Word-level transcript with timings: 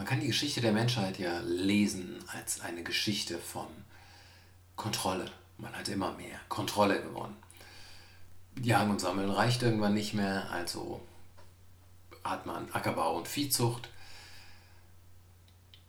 Man 0.00 0.06
kann 0.06 0.20
die 0.20 0.28
Geschichte 0.28 0.62
der 0.62 0.72
Menschheit 0.72 1.18
ja 1.18 1.40
lesen 1.40 2.24
als 2.28 2.62
eine 2.62 2.82
Geschichte 2.82 3.36
von 3.36 3.66
Kontrolle. 4.74 5.30
Man 5.58 5.74
hat 5.74 5.88
immer 5.88 6.12
mehr 6.12 6.40
Kontrolle 6.48 7.02
gewonnen. 7.02 7.36
Jagen 8.62 8.92
und 8.92 8.98
Sammeln 8.98 9.28
reicht 9.28 9.62
irgendwann 9.62 9.92
nicht 9.92 10.14
mehr, 10.14 10.50
also 10.50 11.02
hat 12.24 12.46
man 12.46 12.72
Ackerbau 12.72 13.18
und 13.18 13.28
Viehzucht 13.28 13.90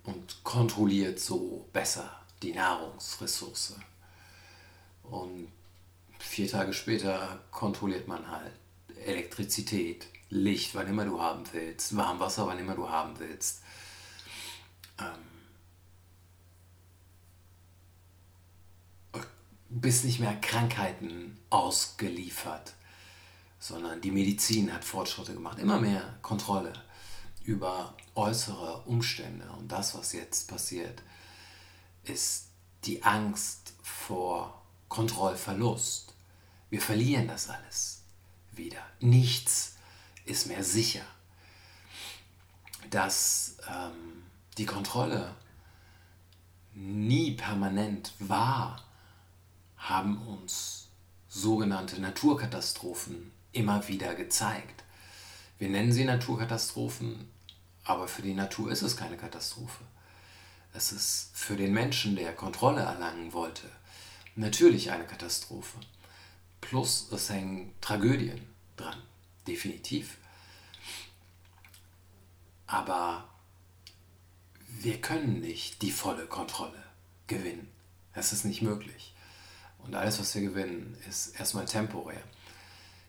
und 0.04 0.44
kontrolliert 0.44 1.18
so 1.18 1.70
besser 1.72 2.12
die 2.42 2.52
Nahrungsressource. 2.52 3.78
Und 5.04 5.48
vier 6.20 6.50
Tage 6.50 6.74
später 6.74 7.40
kontrolliert 7.50 8.10
man 8.10 8.30
halt 8.30 8.52
Elektrizität, 9.06 10.08
Licht, 10.30 10.76
wann 10.76 10.88
immer 10.88 11.06
du 11.06 11.22
haben 11.22 11.46
willst, 11.54 11.96
Warmwasser, 11.96 12.46
wann 12.46 12.60
immer 12.60 12.76
du 12.76 12.90
haben 12.90 13.18
willst. 13.18 13.62
Ähm, 15.02 15.32
bist 19.70 20.04
nicht 20.04 20.20
mehr 20.20 20.36
Krankheiten 20.40 21.38
ausgeliefert, 21.50 22.74
sondern 23.60 24.02
die 24.02 24.12
Medizin 24.12 24.74
hat 24.74 24.84
Fortschritte 24.84 25.34
gemacht, 25.34 25.60
immer 25.60 25.80
mehr 25.80 26.18
Kontrolle 26.22 26.74
über 27.44 27.96
äußere 28.16 28.82
Umstände. 28.82 29.50
Und 29.54 29.72
das, 29.72 29.96
was 29.96 30.14
jetzt 30.14 30.48
passiert, 30.50 31.02
ist 32.04 32.48
die 32.84 33.04
Angst 33.04 33.74
vor 33.82 34.62
Kontrollverlust. 34.90 36.14
Wir 36.70 36.82
verlieren 36.82 37.28
das 37.28 37.50
alles 37.50 38.02
wieder. 38.52 38.86
Nichts 39.00 39.76
ist 40.26 40.48
mehr 40.48 40.64
sicher. 40.64 41.06
Dass 42.90 43.58
ähm, 43.70 44.21
die 44.62 44.68
Kontrolle 44.68 45.34
nie 46.76 47.32
permanent 47.32 48.14
war, 48.20 48.80
haben 49.76 50.22
uns 50.28 50.90
sogenannte 51.28 52.00
Naturkatastrophen 52.00 53.32
immer 53.54 53.88
wieder 53.88 54.14
gezeigt. 54.14 54.84
Wir 55.58 55.70
nennen 55.70 55.92
sie 55.92 56.06
Naturkatastrophen, 56.06 57.28
aber 57.86 58.08
für 58.08 58.22
die 58.22 58.36
Natur 58.36 58.72
ist 58.72 58.84
es 58.84 58.96
keine 58.96 59.18
Katastrophe. 59.18 59.84
Es 60.74 60.92
ist 60.92 61.32
für 61.34 61.56
den 61.56 61.74
Menschen, 61.74 62.16
der 62.16 62.36
Kontrolle 62.36 62.82
erlangen 62.82 63.34
wollte, 63.34 63.68
natürlich 64.36 64.92
eine 64.92 65.06
Katastrophe. 65.06 65.80
Plus 66.62 67.12
es 67.12 67.32
hängen 67.32 67.74
Tragödien 67.82 68.48
dran, 68.78 69.02
definitiv. 69.48 70.18
Aber 72.68 73.31
wir 74.80 75.00
können 75.00 75.42
nicht 75.42 75.82
die 75.82 75.92
volle 75.92 76.26
Kontrolle 76.26 76.84
gewinnen. 77.28 77.70
Es 78.14 78.34
ist 78.34 78.46
nicht 78.46 78.62
möglich. 78.62 79.14
Und 79.80 79.96
alles, 79.96 80.20
was 80.20 80.34
wir 80.36 80.42
gewinnen, 80.42 80.98
ist 81.08 81.40
erstmal 81.40 81.66
temporär. 81.66 82.22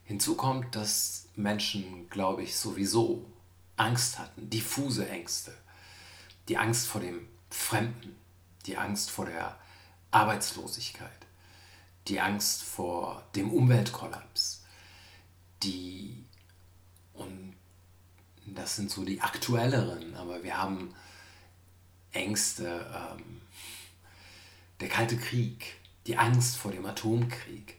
Hinzu 0.05 0.37
kommt, 0.37 0.75
dass 0.75 1.29
Menschen, 1.37 2.09
glaube 2.11 2.43
ich, 2.43 2.57
sowieso 2.57 3.25
Angst 3.77 4.19
hatten, 4.19 4.51
diffuse 4.51 5.09
Ängste. 5.09 5.53
Die 6.49 6.59
Angst 6.59 6.87
vor 6.87 7.01
dem 7.01 7.27
Fremden, 7.51 8.17
die 8.67 8.77
Angst 8.77 9.11
vor 9.11 9.27
der 9.27 9.59
Arbeitslosigkeit, 10.11 11.11
die 12.09 12.21
Angst 12.21 12.63
vor 12.63 13.25
dem 13.35 13.51
Umweltkollaps, 13.51 14.65
die, 15.63 16.25
und 17.15 17.55
das 18.47 18.77
sind 18.77 18.91
so 18.91 19.05
die 19.05 19.21
aktuelleren, 19.21 20.15
aber 20.17 20.43
wir 20.43 20.59
haben 20.59 20.95
Ängste, 22.13 22.87
ähm, 22.95 23.41
der 24.81 24.89
Kalte 24.89 25.17
Krieg, 25.17 25.81
die 26.07 26.17
Angst 26.17 26.57
vor 26.57 26.73
dem 26.73 26.85
Atomkrieg 26.85 27.77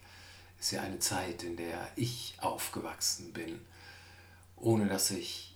ist 0.59 0.71
ja 0.71 0.81
eine 0.81 0.99
Zeit, 0.99 1.43
in 1.43 1.57
der 1.57 1.91
ich 1.95 2.35
aufgewachsen 2.39 3.33
bin, 3.33 3.59
ohne 4.55 4.87
dass 4.87 5.11
ich, 5.11 5.55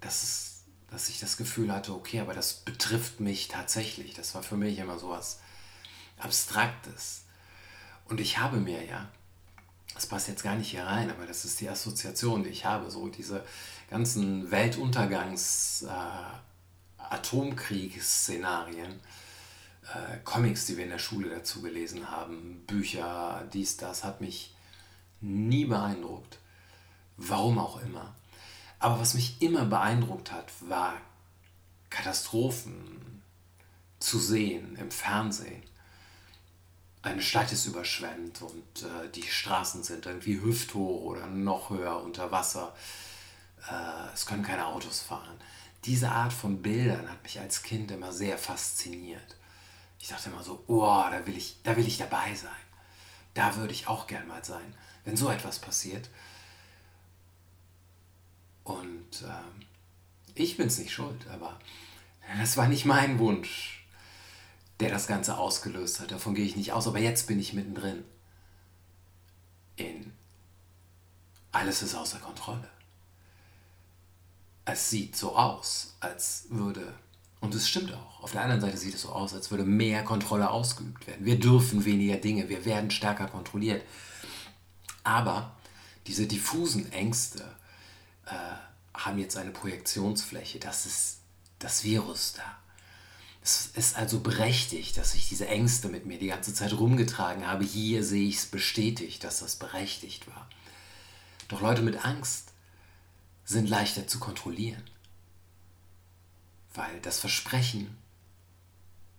dass, 0.00 0.64
dass 0.90 1.08
ich 1.08 1.20
das 1.20 1.38
Gefühl 1.38 1.72
hatte, 1.72 1.94
okay, 1.94 2.20
aber 2.20 2.34
das 2.34 2.52
betrifft 2.52 3.20
mich 3.20 3.48
tatsächlich. 3.48 4.12
Das 4.14 4.34
war 4.34 4.42
für 4.42 4.56
mich 4.56 4.78
immer 4.78 4.98
so 4.98 5.08
was 5.08 5.40
Abstraktes. 6.18 7.24
Und 8.04 8.20
ich 8.20 8.38
habe 8.38 8.58
mir 8.58 8.84
ja, 8.84 9.08
das 9.94 10.06
passt 10.06 10.28
jetzt 10.28 10.42
gar 10.42 10.56
nicht 10.56 10.70
hier 10.70 10.84
rein, 10.84 11.10
aber 11.10 11.26
das 11.26 11.46
ist 11.46 11.60
die 11.60 11.68
Assoziation, 11.70 12.44
die 12.44 12.50
ich 12.50 12.66
habe, 12.66 12.90
so 12.90 13.08
diese 13.08 13.44
ganzen 13.88 14.50
Weltuntergangs- 14.50 15.86
äh, 15.86 16.38
Atomkriegsszenarien, 17.10 19.00
äh, 19.94 20.18
Comics, 20.24 20.66
die 20.66 20.76
wir 20.76 20.84
in 20.84 20.90
der 20.90 20.98
Schule 20.98 21.28
dazu 21.30 21.62
gelesen 21.62 22.10
haben, 22.10 22.64
Bücher, 22.66 23.46
dies, 23.52 23.76
das, 23.76 24.04
hat 24.04 24.20
mich 24.20 24.54
nie 25.20 25.64
beeindruckt. 25.64 26.38
Warum 27.16 27.58
auch 27.58 27.80
immer. 27.82 28.14
Aber 28.78 29.00
was 29.00 29.14
mich 29.14 29.40
immer 29.40 29.64
beeindruckt 29.64 30.32
hat, 30.32 30.46
war 30.60 31.00
Katastrophen 31.88 33.22
zu 34.00 34.18
sehen 34.18 34.76
im 34.76 34.90
Fernsehen. 34.90 35.62
Eine 37.02 37.22
Stadt 37.22 37.52
ist 37.52 37.66
überschwemmt 37.66 38.42
und 38.42 38.82
äh, 38.82 39.08
die 39.14 39.22
Straßen 39.22 39.82
sind 39.82 40.06
irgendwie 40.06 40.40
hüfthoch 40.40 41.02
oder 41.02 41.26
noch 41.26 41.70
höher 41.70 42.02
unter 42.02 42.30
Wasser. 42.30 42.74
Äh, 43.68 44.12
es 44.14 44.26
können 44.26 44.42
keine 44.42 44.66
Autos 44.66 45.00
fahren. 45.00 45.36
Diese 45.84 46.10
Art 46.10 46.32
von 46.32 46.62
Bildern 46.62 47.10
hat 47.10 47.22
mich 47.22 47.40
als 47.40 47.62
Kind 47.62 47.90
immer 47.90 48.12
sehr 48.12 48.38
fasziniert. 48.38 49.36
Ich 49.98 50.08
dachte 50.08 50.30
immer 50.30 50.42
so, 50.42 50.62
oh, 50.66 51.04
da 51.10 51.26
will 51.26 51.36
ich, 51.36 51.58
da 51.62 51.76
will 51.76 51.86
ich 51.86 51.98
dabei 51.98 52.34
sein. 52.34 52.50
Da 53.34 53.56
würde 53.56 53.72
ich 53.72 53.88
auch 53.88 54.06
gern 54.06 54.28
mal 54.28 54.44
sein, 54.44 54.74
wenn 55.04 55.16
so 55.16 55.28
etwas 55.30 55.58
passiert. 55.58 56.08
Und 58.64 59.22
äh, 59.22 59.62
ich 60.34 60.56
bin 60.56 60.68
es 60.68 60.78
nicht 60.78 60.92
schuld, 60.92 61.26
aber 61.28 61.58
das 62.38 62.56
war 62.56 62.68
nicht 62.68 62.84
mein 62.84 63.18
Wunsch, 63.18 63.84
der 64.80 64.90
das 64.90 65.06
Ganze 65.06 65.36
ausgelöst 65.36 66.00
hat. 66.00 66.10
Davon 66.10 66.34
gehe 66.34 66.44
ich 66.44 66.56
nicht 66.56 66.72
aus, 66.72 66.86
aber 66.86 66.98
jetzt 66.98 67.26
bin 67.26 67.40
ich 67.40 67.52
mittendrin. 67.52 68.04
In 69.76 70.12
alles 71.50 71.82
ist 71.82 71.94
außer 71.94 72.18
Kontrolle. 72.18 72.68
Es 74.64 74.90
sieht 74.90 75.16
so 75.16 75.36
aus, 75.36 75.96
als 76.00 76.46
würde 76.50 76.94
und 77.42 77.56
es 77.56 77.68
stimmt 77.68 77.92
auch. 77.92 78.22
Auf 78.22 78.30
der 78.30 78.42
anderen 78.42 78.60
Seite 78.60 78.76
sieht 78.76 78.94
es 78.94 79.02
so 79.02 79.08
aus, 79.08 79.34
als 79.34 79.50
würde 79.50 79.64
mehr 79.64 80.04
Kontrolle 80.04 80.48
ausgeübt 80.48 81.08
werden. 81.08 81.26
Wir 81.26 81.40
dürfen 81.40 81.84
weniger 81.84 82.16
Dinge, 82.16 82.48
wir 82.48 82.64
werden 82.64 82.92
stärker 82.92 83.26
kontrolliert. 83.26 83.82
Aber 85.02 85.56
diese 86.06 86.28
diffusen 86.28 86.92
Ängste 86.92 87.44
äh, 88.26 88.30
haben 88.94 89.18
jetzt 89.18 89.36
eine 89.36 89.50
Projektionsfläche. 89.50 90.60
Das 90.60 90.86
ist 90.86 91.18
das 91.58 91.82
Virus 91.82 92.34
da. 92.34 92.44
Es 93.42 93.72
ist 93.74 93.96
also 93.96 94.20
berechtigt, 94.20 94.96
dass 94.96 95.16
ich 95.16 95.28
diese 95.28 95.48
Ängste 95.48 95.88
mit 95.88 96.06
mir 96.06 96.20
die 96.20 96.28
ganze 96.28 96.54
Zeit 96.54 96.72
rumgetragen 96.72 97.48
habe. 97.48 97.64
Hier 97.64 98.04
sehe 98.04 98.28
ich 98.28 98.36
es 98.36 98.46
bestätigt, 98.46 99.24
dass 99.24 99.40
das 99.40 99.56
berechtigt 99.56 100.28
war. 100.28 100.48
Doch 101.48 101.60
Leute 101.60 101.82
mit 101.82 102.04
Angst 102.04 102.51
sind 103.52 103.68
leichter 103.68 104.06
zu 104.06 104.18
kontrollieren. 104.18 104.82
Weil 106.74 107.00
das 107.00 107.20
Versprechen 107.20 107.96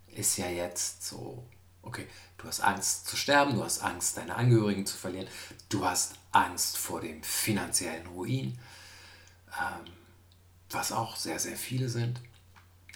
ist 0.08 0.38
ja 0.38 0.50
jetzt 0.50 1.08
so, 1.08 1.48
okay, 1.82 2.08
du 2.38 2.48
hast 2.48 2.62
Angst 2.62 3.08
zu 3.08 3.16
sterben, 3.16 3.56
du 3.56 3.64
hast 3.64 3.80
Angst, 3.80 4.18
deine 4.18 4.36
Angehörigen 4.36 4.86
zu 4.86 4.98
verlieren, 4.98 5.28
du 5.70 5.86
hast 5.86 6.16
Angst 6.32 6.78
vor 6.78 7.00
dem 7.02 7.24
finanziellen 7.24 8.08
Ruin, 8.08 8.58
ähm, 9.60 9.92
was 10.70 10.92
auch 10.92 11.16
sehr, 11.16 11.40
sehr 11.40 11.56
viele 11.56 11.90
sind. 11.90 12.20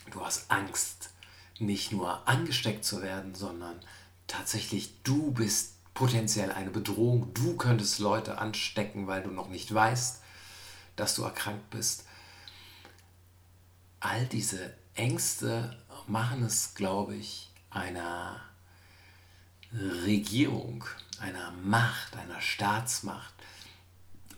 Du 0.10 0.26
hast 0.26 0.50
Angst, 0.50 1.12
nicht 1.60 1.92
nur 1.92 2.28
angesteckt 2.28 2.84
zu 2.84 3.02
werden, 3.02 3.36
sondern 3.36 3.80
tatsächlich 4.26 5.02
du 5.04 5.32
bist 5.32 5.74
potenziell 5.94 6.52
eine 6.52 6.70
Bedrohung. 6.70 7.34
Du 7.34 7.56
könntest 7.58 8.00
Leute 8.00 8.38
anstecken, 8.38 9.08
weil 9.08 9.24
du 9.24 9.32
noch 9.32 9.50
nicht 9.50 9.74
weißt, 9.74 10.22
dass 10.98 11.16
du 11.16 11.24
erkrankt 11.24 11.70
bist 11.70 12.04
all 14.00 14.26
diese 14.28 14.74
Ängste 14.96 15.78
machen 16.08 16.44
es, 16.44 16.74
glaube 16.76 17.16
ich, 17.16 17.50
einer 17.70 18.40
Regierung, 19.74 20.86
einer 21.20 21.52
Macht, 21.52 22.16
einer 22.16 22.40
Staatsmacht 22.40 23.34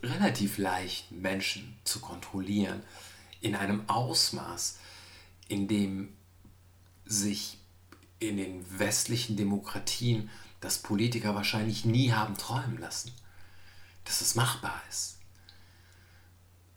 relativ 0.02 0.58
leicht, 0.58 1.12
Menschen 1.12 1.78
zu 1.84 2.00
kontrollieren 2.00 2.82
in 3.40 3.54
einem 3.54 3.88
Ausmaß, 3.88 4.78
in 5.48 5.68
dem 5.68 6.16
sich 7.04 7.58
in 8.18 8.36
den 8.36 8.78
westlichen 8.78 9.36
Demokratien 9.36 10.30
das 10.60 10.78
Politiker 10.78 11.34
wahrscheinlich 11.34 11.84
nie 11.84 12.12
haben 12.12 12.36
träumen 12.36 12.78
lassen, 12.78 13.12
dass 14.04 14.20
es 14.20 14.34
machbar 14.34 14.82
ist. 14.90 15.19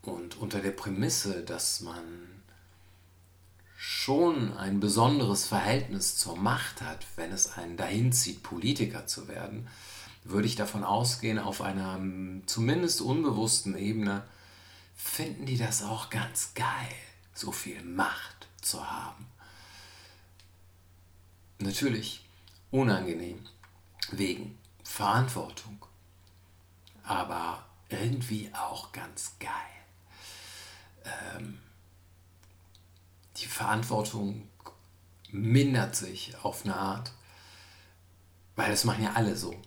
Und 0.03 0.38
unter 0.38 0.59
der 0.59 0.71
Prämisse, 0.71 1.44
dass 1.44 1.79
man 1.81 2.03
schon 3.77 4.55
ein 4.57 4.79
besonderes 4.79 5.45
Verhältnis 5.45 6.17
zur 6.17 6.38
Macht 6.38 6.81
hat, 6.81 7.05
wenn 7.15 7.31
es 7.31 7.57
einen 7.57 7.77
dahin 7.77 8.11
zieht, 8.11 8.44
Politiker 8.44 9.07
zu 9.07 9.27
werden, 9.27 9.67
würde 10.23 10.47
ich 10.47 10.55
davon 10.55 10.83
ausgehen, 10.83 11.39
auf 11.39 11.61
einer 11.61 12.00
zumindest 12.45 13.01
unbewussten 13.01 13.77
Ebene 13.77 14.23
finden 14.95 15.45
die 15.45 15.57
das 15.57 15.83
auch 15.83 16.09
ganz 16.09 16.53
geil, 16.53 16.95
so 17.33 17.51
viel 17.51 17.81
Macht 17.83 18.47
zu 18.61 18.89
haben. 18.89 19.25
Natürlich 21.59 22.25
unangenehm 22.71 23.39
wegen 24.11 24.57
Verantwortung, 24.83 25.85
aber 27.03 27.65
irgendwie 27.89 28.50
auch 28.53 28.91
ganz 28.91 29.33
geil. 29.39 29.50
Ähm, 31.05 31.59
die 33.38 33.47
Verantwortung 33.47 34.47
mindert 35.31 35.95
sich 35.95 36.35
auf 36.44 36.63
eine 36.63 36.75
Art, 36.75 37.11
weil 38.55 38.69
das 38.69 38.83
machen 38.83 39.03
ja 39.03 39.13
alle 39.13 39.35
so. 39.35 39.59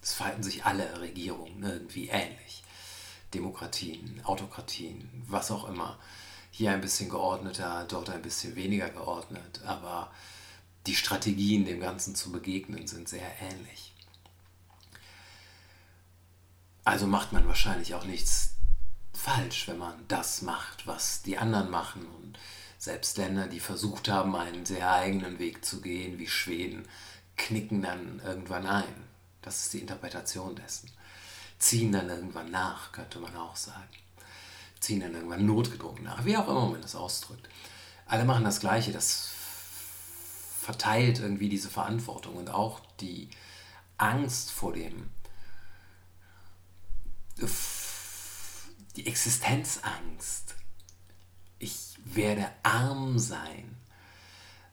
Es 0.00 0.12
verhalten 0.12 0.42
sich 0.42 0.64
alle 0.64 1.00
Regierungen 1.00 1.62
irgendwie 1.62 2.08
ähnlich. 2.08 2.62
Demokratien, 3.32 4.20
Autokratien, 4.24 5.10
was 5.26 5.50
auch 5.50 5.68
immer. 5.68 5.98
Hier 6.50 6.70
ein 6.70 6.80
bisschen 6.80 7.08
geordneter, 7.08 7.84
dort 7.88 8.10
ein 8.10 8.22
bisschen 8.22 8.54
weniger 8.54 8.88
geordnet, 8.90 9.62
aber 9.64 10.12
die 10.86 10.94
Strategien 10.94 11.64
dem 11.64 11.80
Ganzen 11.80 12.14
zu 12.14 12.30
begegnen 12.30 12.86
sind 12.86 13.08
sehr 13.08 13.28
ähnlich. 13.40 13.92
Also 16.84 17.06
macht 17.06 17.32
man 17.32 17.48
wahrscheinlich 17.48 17.94
auch 17.94 18.04
nichts 18.04 18.53
falsch, 19.14 19.68
wenn 19.68 19.78
man 19.78 20.04
das 20.08 20.42
macht, 20.42 20.86
was 20.86 21.22
die 21.22 21.38
anderen 21.38 21.70
machen. 21.70 22.06
Und 22.06 22.38
selbst 22.78 23.16
Länder, 23.16 23.46
die 23.46 23.60
versucht 23.60 24.08
haben, 24.08 24.36
einen 24.36 24.66
sehr 24.66 24.92
eigenen 24.92 25.38
Weg 25.38 25.64
zu 25.64 25.80
gehen, 25.80 26.18
wie 26.18 26.28
Schweden, 26.28 26.86
knicken 27.36 27.82
dann 27.82 28.20
irgendwann 28.24 28.66
ein. 28.66 28.94
Das 29.42 29.60
ist 29.60 29.72
die 29.72 29.80
Interpretation 29.80 30.56
dessen. 30.56 30.90
Ziehen 31.58 31.92
dann 31.92 32.08
irgendwann 32.08 32.50
nach, 32.50 32.92
könnte 32.92 33.18
man 33.18 33.36
auch 33.36 33.56
sagen. 33.56 33.88
Ziehen 34.80 35.00
dann 35.00 35.14
irgendwann 35.14 35.46
notgedrungen 35.46 36.02
nach, 36.04 36.24
wie 36.24 36.36
auch 36.36 36.48
immer 36.48 36.68
man 36.68 36.82
das 36.82 36.94
ausdrückt. 36.94 37.48
Alle 38.06 38.24
machen 38.24 38.44
das 38.44 38.60
Gleiche, 38.60 38.92
das 38.92 39.30
verteilt 40.60 41.20
irgendwie 41.20 41.48
diese 41.48 41.70
Verantwortung 41.70 42.36
und 42.36 42.50
auch 42.50 42.80
die 43.00 43.28
Angst 43.96 44.50
vor 44.50 44.72
dem, 44.72 45.10
die 48.96 49.06
Existenzangst. 49.06 50.54
Ich 51.58 51.96
werde 52.04 52.50
arm 52.62 53.18
sein. 53.18 53.76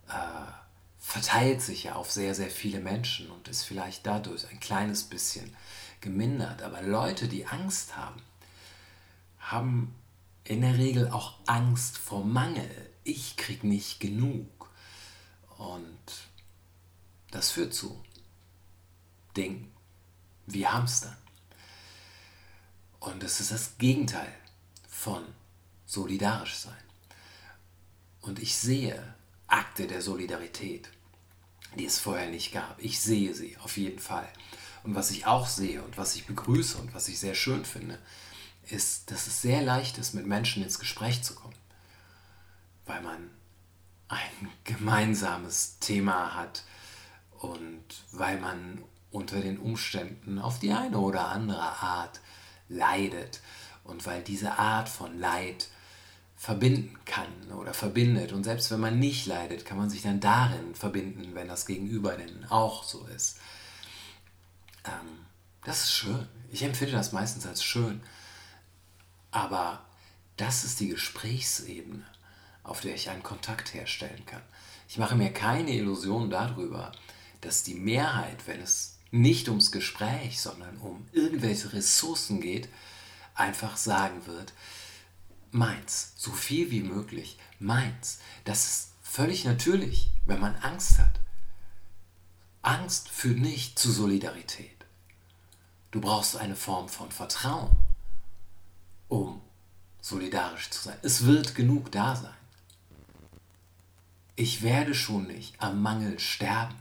Äh, 0.08 0.52
verteilt 1.00 1.62
sich 1.62 1.84
ja 1.84 1.96
auf 1.96 2.12
sehr, 2.12 2.36
sehr 2.36 2.50
viele 2.50 2.80
Menschen 2.80 3.30
und 3.32 3.48
ist 3.48 3.64
vielleicht 3.64 4.06
dadurch 4.06 4.48
ein 4.50 4.60
kleines 4.60 5.04
bisschen 5.04 5.56
gemindert. 6.00 6.62
Aber 6.62 6.82
Leute, 6.82 7.28
die 7.28 7.46
Angst 7.48 7.98
haben, 7.98 8.22
haben 9.40 9.96
in 10.44 10.62
der 10.62 10.78
Regel 10.78 11.10
auch 11.10 11.38
Angst 11.48 11.98
vor 11.98 12.24
Mangel. 12.24 12.70
Ich 13.04 13.38
krieg 13.38 13.64
nicht 13.64 14.00
genug. 14.00 14.70
Und 15.58 16.00
das 17.32 17.52
führt 17.52 17.74
zu 17.74 18.02
Dingen 19.36 19.72
wie 20.48 20.68
Hamstern. 20.68 21.16
Und 23.01 23.21
es 23.24 23.42
ist 23.42 23.51
das 23.51 23.77
Gegenteil 23.77 24.33
von 24.88 25.25
solidarisch 25.86 26.56
sein. 26.56 26.74
Und 28.21 28.39
ich 28.39 28.56
sehe 28.56 29.15
Akte 29.48 29.88
der 29.88 30.01
Solidarität 30.01 30.89
die 31.77 31.86
es 31.86 32.00
vorher 32.00 32.30
nicht 32.30 32.51
gab. 32.51 32.80
Ich 32.80 33.00
sehe 33.00 33.33
sie 33.33 33.57
auf 33.57 33.77
jeden 33.77 34.00
Fall. 34.00 34.27
Und 34.83 34.95
was 34.95 35.12
ich 35.12 35.25
auch 35.25 35.48
sehe 35.48 35.81
und 35.83 35.98
was 35.98 36.15
ich 36.15 36.25
begrüße 36.25 36.77
und 36.77 36.94
was 36.94 37.07
ich 37.07 37.19
sehr 37.19 37.36
schön 37.36 37.65
finde, 37.65 37.98
ist, 38.69 39.12
dass 39.12 39.27
es 39.27 39.42
sehr 39.42 39.62
leicht 39.62 39.98
ist, 39.98 40.13
mit 40.13 40.25
Menschen 40.25 40.63
ins 40.63 40.80
Gespräch 40.80 41.24
zu 41.24 41.36
kommen, 41.36 41.56
weil 42.86 43.01
man 43.01 43.30
ein 44.07 44.50
gemeinsames 44.63 45.77
Thema 45.80 46.36
hat 46.36 46.63
und 47.39 47.83
weil 48.12 48.39
man 48.39 48.83
unter 49.12 49.42
den 49.42 49.57
Umständen 49.57 50.39
auf 50.39 50.59
die 50.59 50.71
eine 50.71 50.98
oder 50.98 51.27
andere 51.30 51.62
Art 51.62 52.21
leidet 52.72 53.42
und 53.84 54.06
weil 54.06 54.22
diese 54.22 54.58
Art 54.58 54.90
von 54.90 55.20
Leid 55.20 55.68
verbinden 56.36 56.98
kann 57.06 57.52
oder 57.56 57.74
verbindet. 57.74 58.34
Und 58.34 58.44
selbst 58.44 58.72
wenn 58.72 58.80
man 58.80 58.98
nicht 58.98 59.28
leidet, 59.28 59.64
kann 59.64 59.78
man 59.78 59.90
sich 59.92 60.02
dann 60.02 60.20
darin 60.20 60.74
verbinden, 60.74 61.36
wenn 61.36 61.48
das 61.48 61.68
Gegenüber 61.68 62.14
denn 62.14 62.46
auch 62.50 62.84
so 62.84 63.06
ist. 63.16 63.38
Ähm, 64.86 65.26
das 65.64 65.84
ist 65.84 65.92
schön. 65.92 66.28
Ich 66.50 66.64
empfinde 66.64 66.94
das 66.94 67.12
meistens 67.12 67.46
als 67.46 67.64
schön. 67.64 68.02
Aber 69.30 69.86
das 70.38 70.64
ist 70.64 70.80
die 70.80 70.90
Gesprächsebene, 70.90 72.04
auf 72.64 72.82
der 72.82 72.96
ich 72.96 73.10
einen 73.10 73.24
Kontakt 73.24 73.76
herstellen 73.76 74.26
kann. 74.26 74.42
Ich 74.88 74.98
mache 74.98 75.16
mir 75.16 75.32
keine 75.32 75.72
Illusion 75.72 76.30
darüber, 76.32 76.92
dass 77.42 77.62
die 77.64 77.76
Mehrheit, 77.76 78.48
wenn 78.48 78.62
es 78.62 78.91
nicht 79.12 79.50
ums 79.50 79.72
Gespräch, 79.72 80.42
sondern 80.42 80.78
um 80.78 81.06
irgendwelche 81.12 81.74
Ressourcen 81.74 82.42
geht, 82.42 82.69
einfach 83.36 83.78
sagen 83.78 84.25
wird, 84.25 84.54
meins, 85.52 86.13
so 86.16 86.31
viel 86.31 86.72
wie 86.72 86.81
möglich, 86.81 87.38
meins. 87.60 88.19
Das 88.46 88.66
ist 88.66 88.92
völlig 89.04 89.46
natürlich, 89.46 90.10
wenn 90.25 90.40
man 90.40 90.56
Angst 90.56 91.00
hat. 91.00 91.19
Angst 92.62 93.10
führt 93.10 93.40
nicht 93.40 93.78
zu 93.78 93.92
Solidarität. 93.92 94.86
Du 95.92 96.00
brauchst 96.00 96.38
eine 96.38 96.56
Form 96.56 96.88
von 96.88 97.12
Vertrauen, 97.12 97.75
um 99.10 99.42
solidarisch 100.00 100.69
zu 100.69 100.81
sein. 100.81 100.98
Es 101.02 101.25
wird 101.25 101.54
genug 101.54 101.92
da 101.92 102.16
sein. 102.16 102.34
Ich 104.36 104.62
werde 104.62 104.96
schon 104.96 105.28
nicht 105.28 105.62
am 105.62 105.81
Mangel 105.81 106.18
sterben. 106.19 106.81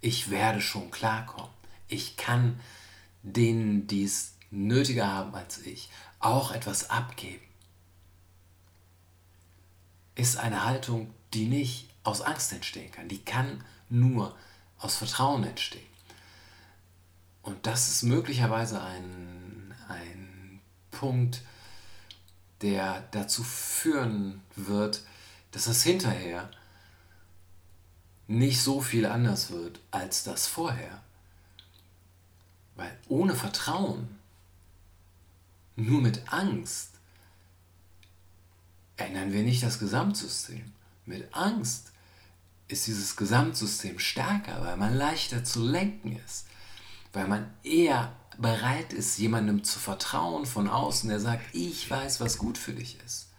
Ich 0.00 0.30
werde 0.30 0.60
schon 0.60 0.90
klarkommen. 0.90 1.50
Ich 1.88 2.16
kann 2.16 2.60
denen, 3.22 3.86
die 3.86 4.04
es 4.04 4.34
nötiger 4.50 5.08
haben 5.08 5.34
als 5.34 5.58
ich, 5.58 5.90
auch 6.18 6.52
etwas 6.52 6.90
abgeben 6.90 7.50
ist 10.20 10.36
eine 10.36 10.64
Haltung, 10.64 11.12
die 11.32 11.46
nicht 11.46 11.88
aus 12.04 12.20
Angst 12.20 12.52
entstehen 12.52 12.92
kann. 12.92 13.08
Die 13.08 13.24
kann 13.24 13.64
nur 13.88 14.36
aus 14.78 14.96
Vertrauen 14.96 15.44
entstehen. 15.44 15.86
Und 17.42 17.66
das 17.66 17.88
ist 17.88 18.02
möglicherweise 18.02 18.82
ein, 18.82 19.74
ein 19.88 20.60
Punkt, 20.90 21.42
der 22.60 23.02
dazu 23.12 23.42
führen 23.42 24.42
wird, 24.54 25.02
dass 25.52 25.64
das 25.64 25.82
hinterher 25.82 26.50
nicht 28.30 28.62
so 28.62 28.80
viel 28.80 29.06
anders 29.06 29.50
wird 29.50 29.80
als 29.90 30.22
das 30.22 30.46
vorher. 30.46 31.02
Weil 32.76 32.96
ohne 33.08 33.34
Vertrauen, 33.34 34.20
nur 35.74 36.00
mit 36.00 36.32
Angst, 36.32 36.90
ändern 38.96 39.32
wir 39.32 39.42
nicht 39.42 39.64
das 39.64 39.80
Gesamtsystem. 39.80 40.72
Mit 41.06 41.34
Angst 41.34 41.90
ist 42.68 42.86
dieses 42.86 43.16
Gesamtsystem 43.16 43.98
stärker, 43.98 44.62
weil 44.62 44.76
man 44.76 44.94
leichter 44.94 45.42
zu 45.42 45.64
lenken 45.64 46.16
ist, 46.24 46.46
weil 47.12 47.26
man 47.26 47.52
eher 47.64 48.14
bereit 48.38 48.92
ist, 48.92 49.18
jemandem 49.18 49.64
zu 49.64 49.80
vertrauen 49.80 50.46
von 50.46 50.68
außen, 50.68 51.08
der 51.08 51.18
sagt, 51.18 51.52
ich 51.52 51.90
weiß, 51.90 52.20
was 52.20 52.38
gut 52.38 52.58
für 52.58 52.74
dich 52.74 52.96
ist. 53.04 53.29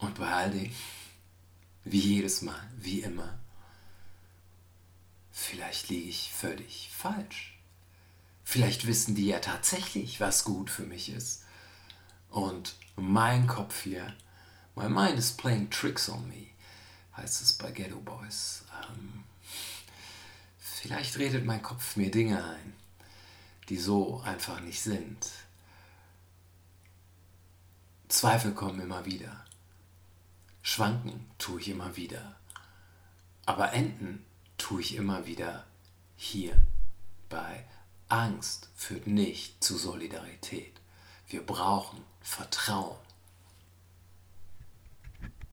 Und 0.00 0.18
bei 0.18 0.32
all 0.32 0.50
dem, 0.50 0.74
wie 1.84 2.00
jedes 2.00 2.42
Mal, 2.42 2.60
wie 2.76 3.00
immer, 3.00 3.38
vielleicht 5.30 5.88
liege 5.90 6.08
ich 6.08 6.32
völlig 6.32 6.90
falsch. 6.90 7.58
Vielleicht 8.42 8.86
wissen 8.86 9.14
die 9.14 9.26
ja 9.26 9.38
tatsächlich, 9.38 10.18
was 10.20 10.44
gut 10.44 10.70
für 10.70 10.84
mich 10.84 11.10
ist. 11.10 11.44
Und 12.30 12.74
mein 12.96 13.46
Kopf 13.46 13.82
hier, 13.82 14.14
my 14.74 14.88
mind 14.88 15.18
is 15.18 15.32
playing 15.32 15.70
tricks 15.70 16.08
on 16.08 16.26
me, 16.28 16.46
heißt 17.16 17.42
es 17.42 17.52
bei 17.52 17.70
Ghetto 17.70 18.00
Boys. 18.00 18.64
Ähm, 18.88 19.24
vielleicht 20.58 21.18
redet 21.18 21.44
mein 21.44 21.62
Kopf 21.62 21.96
mir 21.96 22.10
Dinge 22.10 22.42
ein, 22.42 22.72
die 23.68 23.78
so 23.78 24.20
einfach 24.20 24.60
nicht 24.60 24.80
sind. 24.80 25.28
Zweifel 28.08 28.52
kommen 28.52 28.80
immer 28.80 29.04
wieder. 29.04 29.44
Schwanken 30.62 31.30
tue 31.38 31.60
ich 31.60 31.68
immer 31.68 31.96
wieder. 31.96 32.36
Aber 33.46 33.72
enden 33.72 34.24
tue 34.58 34.80
ich 34.80 34.94
immer 34.94 35.26
wieder 35.26 35.66
hier 36.16 36.54
bei 37.28 37.64
Angst 38.08 38.68
führt 38.74 39.06
nicht 39.06 39.62
zu 39.62 39.78
Solidarität. 39.78 40.80
Wir 41.28 41.46
brauchen 41.46 42.02
Vertrauen. 42.20 42.98